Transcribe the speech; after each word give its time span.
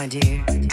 my 0.00 0.06
dear. 0.06 0.69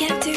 Remember 0.00 0.34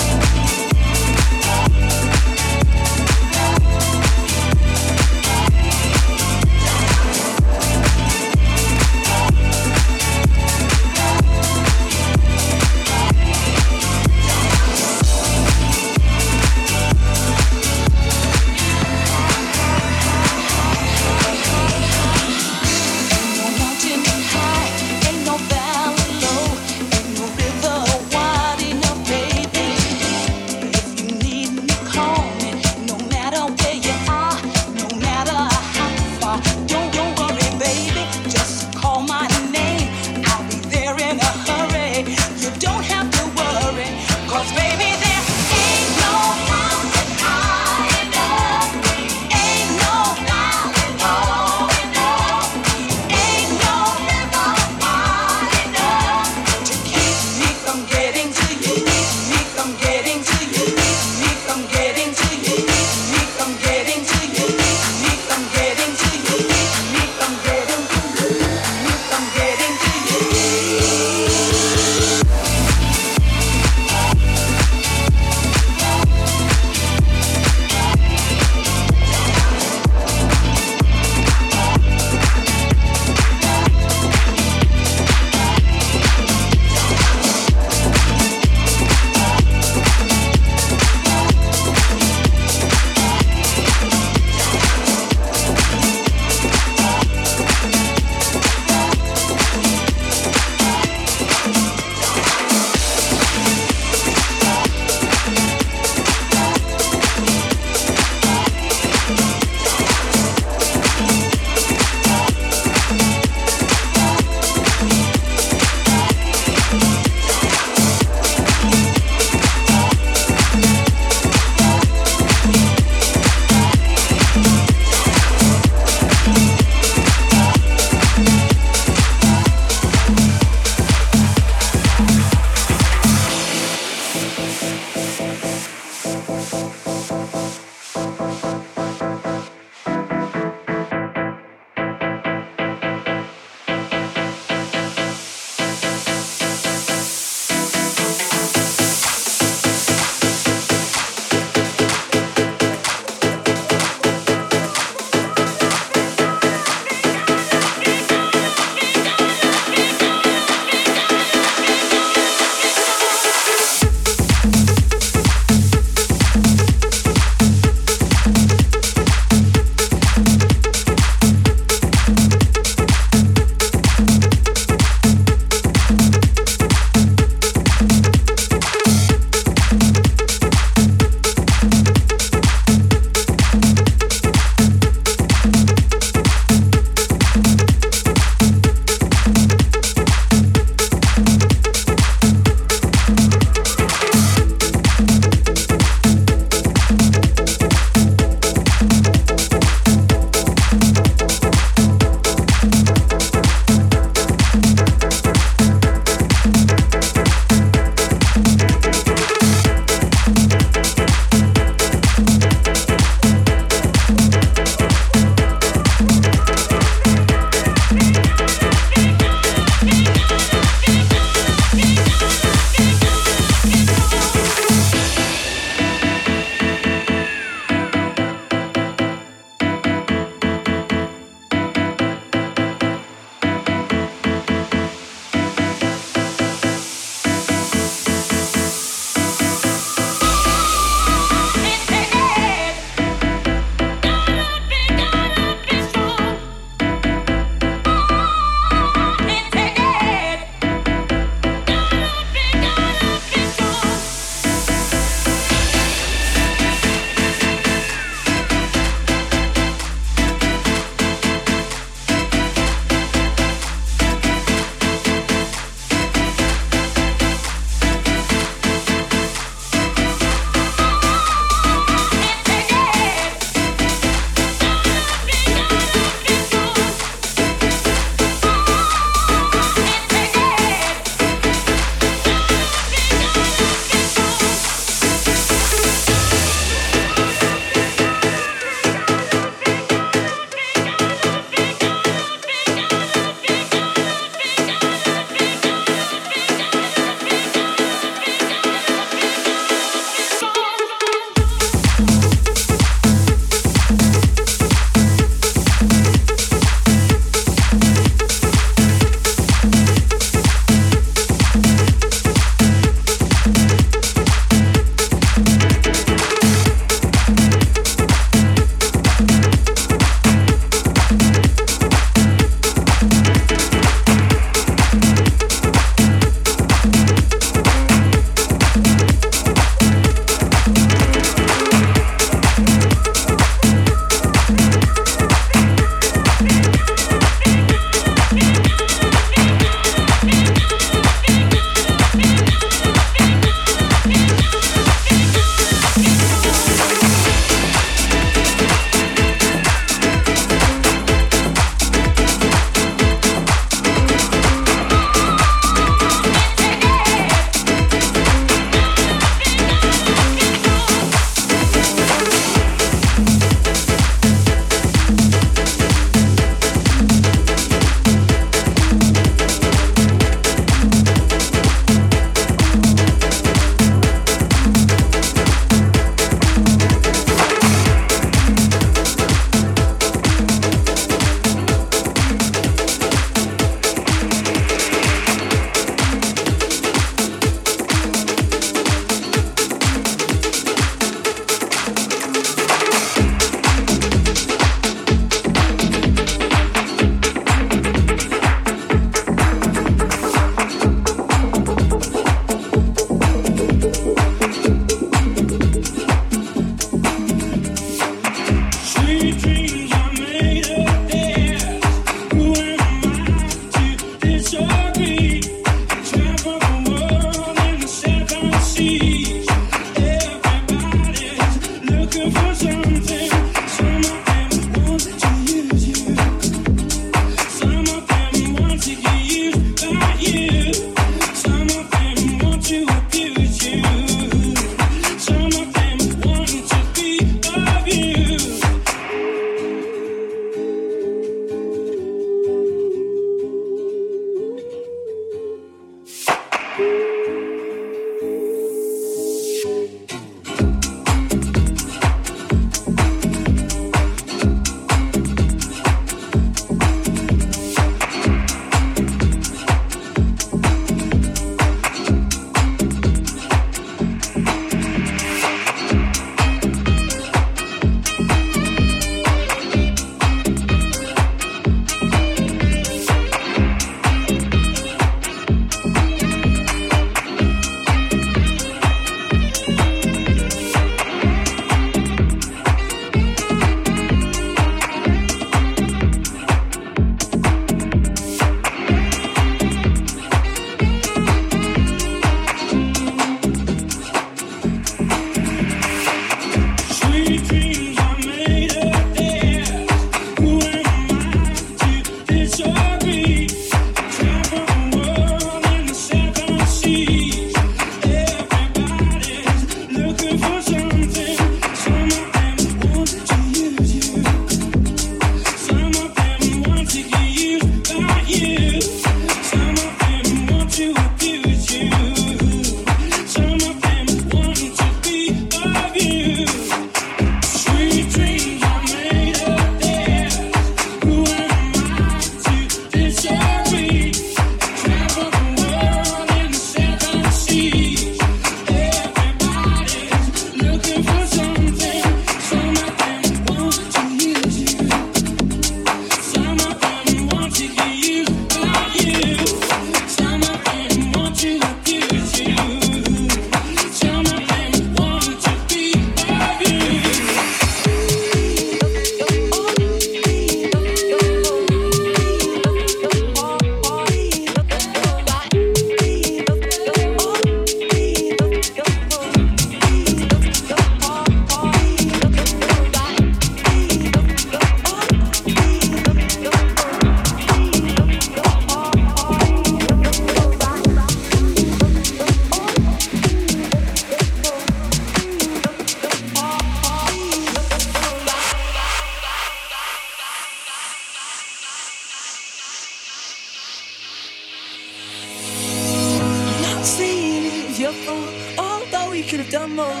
more, 599.12 599.22
could 599.28 599.40
have 599.40 599.50
done 599.50 599.76
more. 599.76 600.00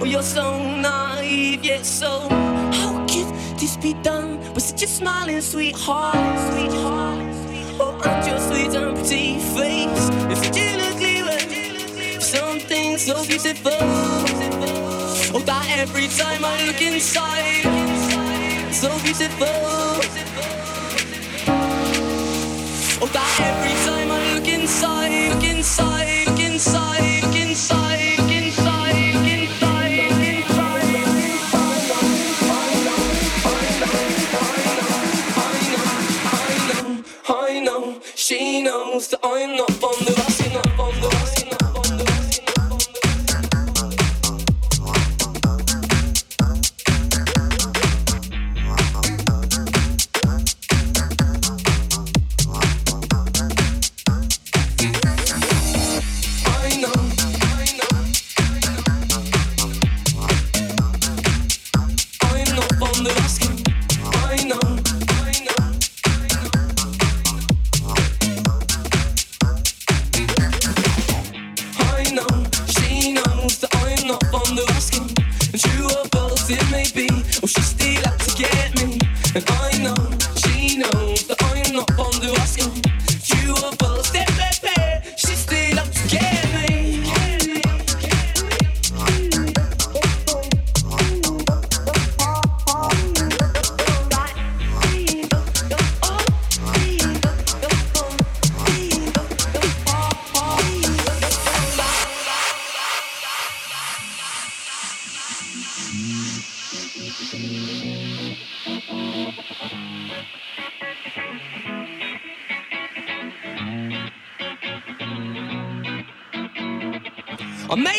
Oh, 0.00 0.04
you're 0.04 0.22
so 0.22 0.58
naive, 0.58 1.64
yet 1.64 1.86
so. 1.86 2.28
How 2.28 3.06
could 3.06 3.28
this 3.58 3.76
be 3.76 3.94
done 4.02 4.38
with 4.54 4.62
such 4.62 4.82
a 4.82 4.86
smiling 4.86 5.40
sweetheart? 5.40 6.16
Sweetheart, 6.50 7.18
oh, 7.80 8.00
and 8.04 8.26
your 8.26 8.38
sweet 8.38 8.74
and 8.74 8.96
pretty 8.96 9.38
face. 9.56 10.10
It's 10.30 10.44
such 10.44 10.58
an 10.58 10.80
ugly 10.88 11.22
way. 11.22 12.18
Something 12.20 12.98
so 12.98 13.24
beautiful. 13.24 13.72
Oh, 15.34 15.42
that 15.46 15.66
every 15.78 16.08
time 16.08 16.44
I 16.44 16.66
look 16.66 16.82
inside, 16.82 17.64
so 18.72 18.90
beautiful. 19.00 19.46
Oh, 23.02 23.08
that 23.12 23.32
every 23.50 23.74
time 23.88 24.10
I 24.10 24.34
look 24.34 24.48
inside, 24.48 25.32
look 25.32 25.44
inside. 25.44 26.15
monster 38.96 39.18
I 39.22 39.44
know 39.58 39.65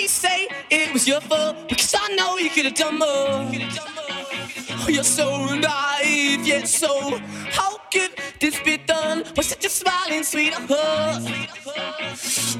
say 0.07 0.47
it 0.69 0.93
was 0.93 1.07
your 1.07 1.21
fault 1.21 1.67
because 1.67 1.93
I 1.97 2.15
know 2.15 2.37
you 2.37 2.49
could 2.49 2.65
have 2.65 2.75
done 2.75 2.97
more. 2.99 3.51
Oh, 4.79 4.87
you're 4.87 5.03
so 5.03 5.53
naive, 5.53 6.47
yet 6.47 6.67
so. 6.67 7.19
How 7.51 7.77
could 7.91 8.11
this 8.39 8.59
be 8.61 8.77
done 8.77 9.23
with 9.35 9.45
such 9.45 9.65
a 9.65 9.69
smiling 9.69 10.23
sweetheart? 10.23 11.23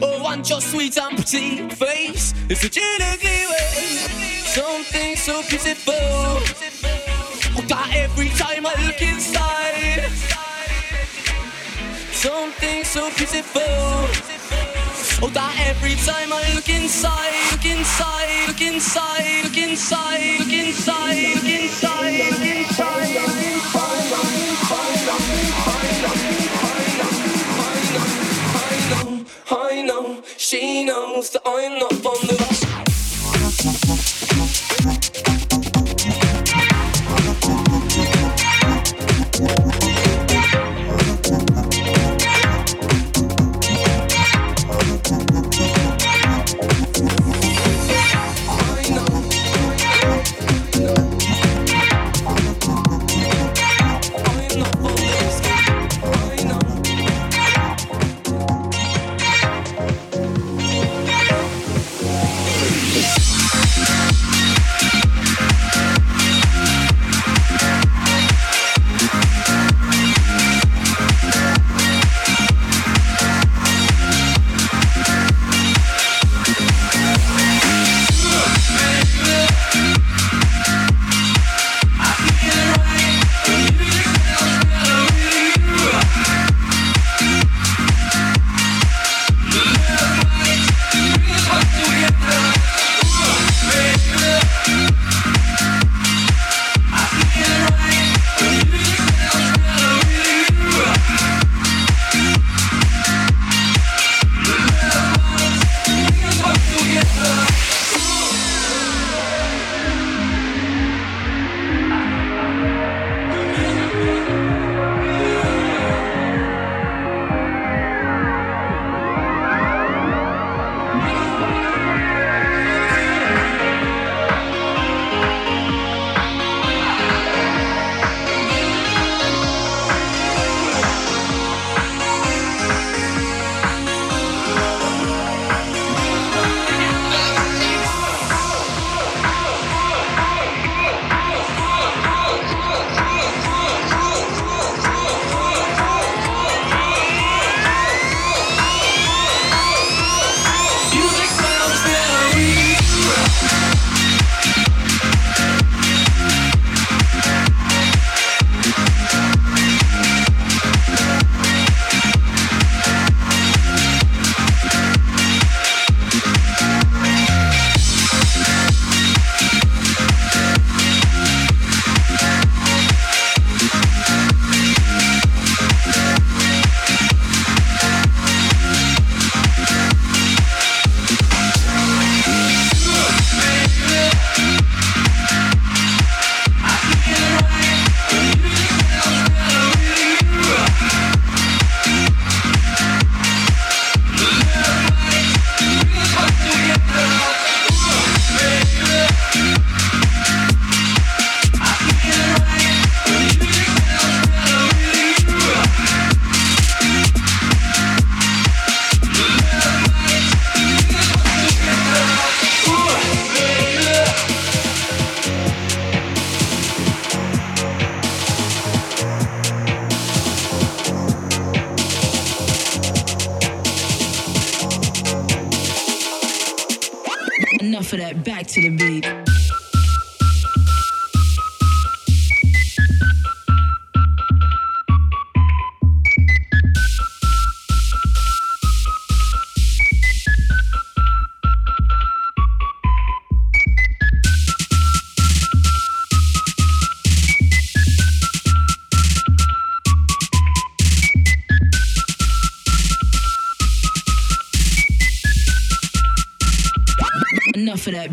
Oh, 0.01 0.27
and 0.31 0.47
your 0.49 0.61
sweet 0.61 0.97
and 0.97 1.15
pretty 1.15 1.69
face 1.69 2.33
is 2.49 2.63
a 2.63 2.69
an 3.01 3.19
way. 3.23 3.97
Something 4.43 5.15
so 5.15 5.41
beautiful. 5.47 5.93
Oh, 7.55 7.65
God, 7.67 7.89
every 7.95 8.29
time 8.29 8.65
I 8.65 8.75
look 8.85 9.01
inside, 9.01 10.09
something 12.11 12.83
so 12.83 13.09
beautiful. 13.15 14.66
Oh, 15.19 15.29
that 15.29 15.57
every 15.65 15.95
time 15.95 16.31
I 16.31 16.53
look 16.53 16.69
inside, 16.69 17.33
look 17.51 17.65
inside, 17.65 18.45
look 18.47 18.61
inside, 18.61 19.47
look 19.47 19.57
inside, 19.57 20.37
look 20.37 20.53
inside, 20.53 21.33
look 21.33 21.43
inside, 21.43 22.29
look 22.29 22.45
inside, 22.45 23.15
look 23.17 23.25
inside. 23.25 23.57
I 29.49 29.81
know 29.81 30.21
she 30.37 30.83
knows 30.83 31.31
that 31.31 31.41
I'm 31.45 31.79
not 31.79 31.93
fond 31.93 32.29
of 32.29 32.37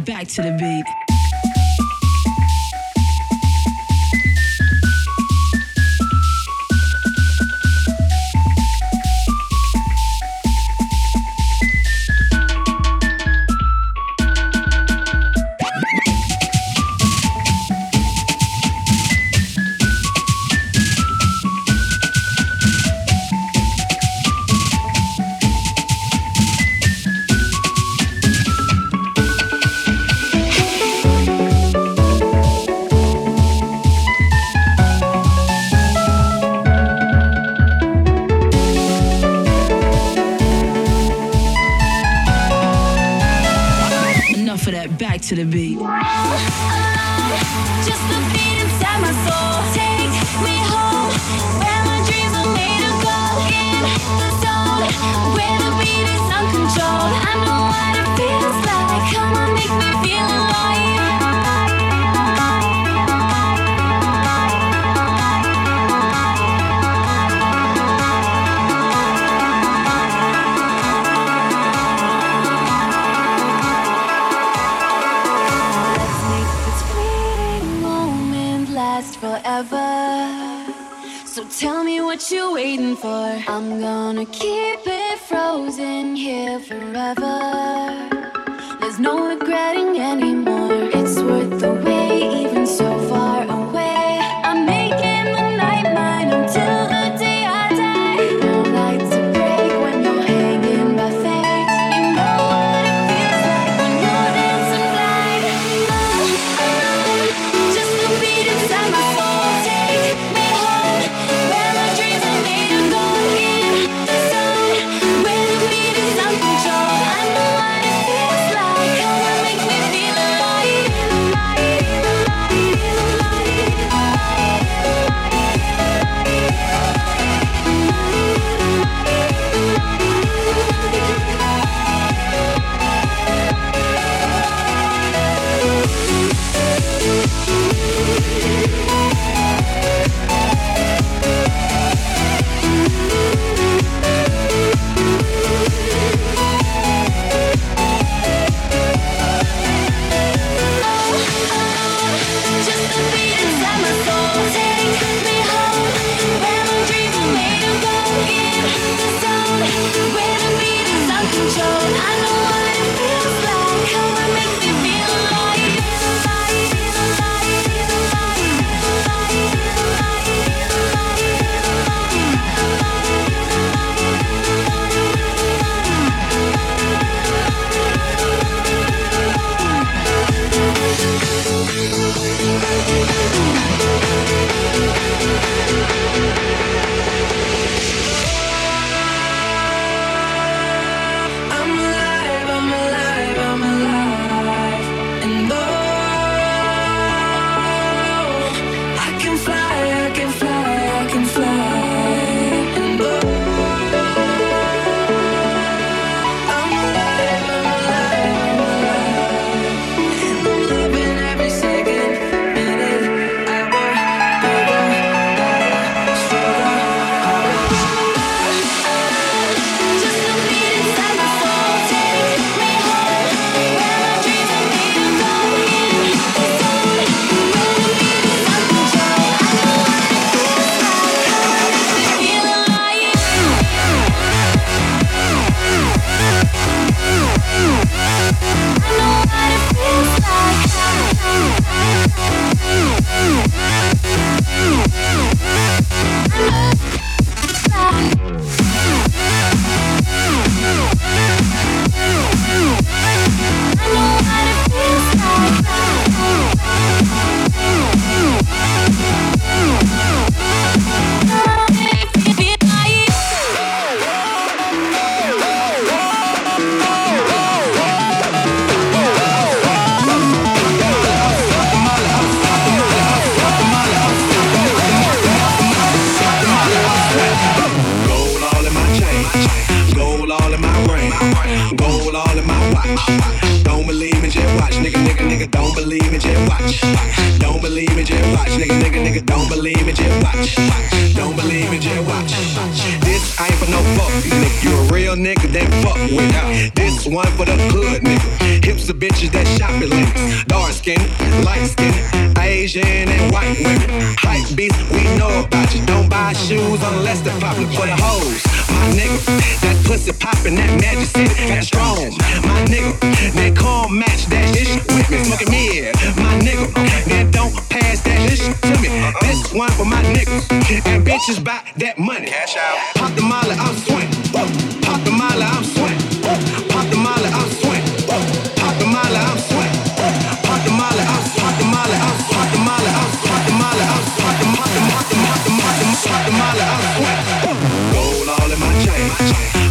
back 0.04 0.28
to 0.28 0.42
the 0.42 0.52
beat. 0.52 1.03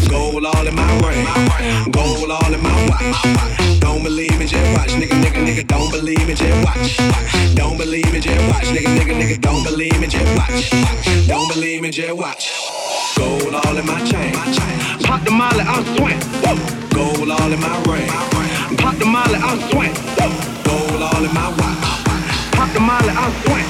Gold 0.09 0.45
all 0.45 0.67
in 0.67 0.75
my 0.75 0.91
ring. 1.05 1.25
Gold 1.91 2.31
all 2.31 2.53
in 2.53 2.61
my 2.61 2.89
watch. 2.89 3.79
Don't 3.79 4.03
believe 4.03 4.37
me, 4.39 4.45
just 4.45 4.77
watch. 4.77 4.91
Nigga, 4.91 5.15
nigga, 5.23 5.41
nigga, 5.45 5.67
don't 5.67 5.91
believe 5.91 6.27
me, 6.27 6.33
just 6.33 6.65
watch. 6.65 6.97
Don't 7.55 7.77
believe 7.77 8.11
me, 8.13 8.19
just 8.19 8.47
watch. 8.51 8.67
Nigga, 8.75 8.91
nigga, 8.97 9.13
nigga, 9.21 9.41
don't 9.41 9.63
believe 9.63 9.99
me, 9.99 10.07
just 10.07 10.31
watch. 10.37 10.69
Don't 11.27 11.47
believe 11.53 11.81
me, 11.81 11.91
just 11.91 12.13
watch. 12.17 12.51
Gold 13.17 13.53
all 13.55 13.77
in 13.77 13.85
my 13.85 13.99
chain. 14.03 14.33
Pop 15.03 15.23
the 15.23 15.31
molly, 15.31 15.61
I'm 15.61 15.83
swing. 15.95 16.19
Gold 16.93 17.29
all 17.29 17.51
in 17.51 17.59
my 17.59 17.75
ring. 17.87 18.09
Pop 18.77 18.95
the 18.97 19.05
molly, 19.05 19.35
I'm 19.35 19.59
swing. 19.71 19.93
Gold 20.63 21.01
all 21.01 21.23
in 21.23 21.33
my 21.33 21.49
watch. 21.49 21.83
Pop 22.53 22.69
the 22.73 22.79
molly, 22.79 23.09
I'm 23.09 23.31
swing. 23.43 23.67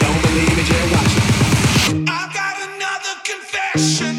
Don't 0.00 0.20
believe 0.22 0.56
me, 0.56 0.62
just 0.64 0.92
watch. 0.92 1.14
I 2.08 2.30
got 2.34 2.56
another 2.68 3.14
confession. 3.24 4.13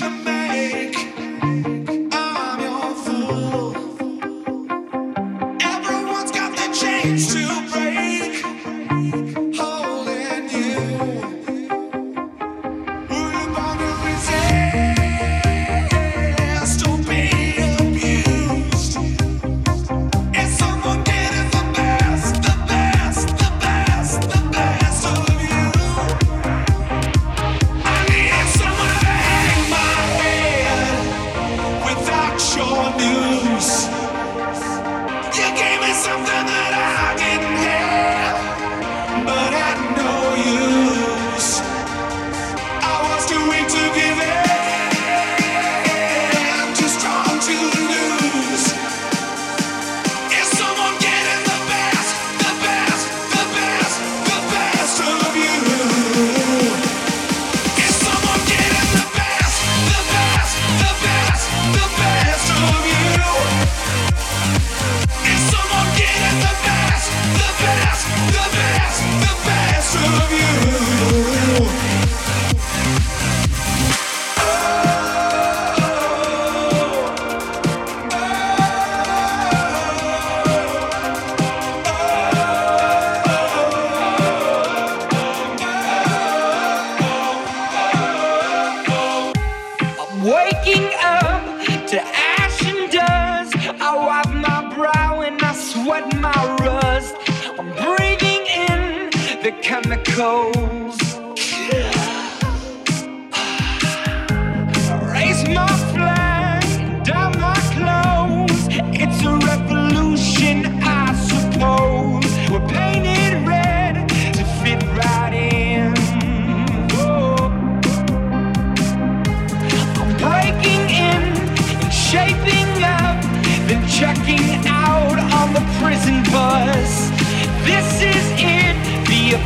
chemical 99.65 100.84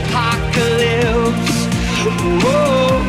apocalypse. 0.05 1.67
Whoa. 2.43 3.08